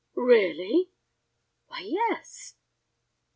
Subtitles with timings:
[0.15, 0.89] "Really?"
[1.67, 2.55] "Why, yes."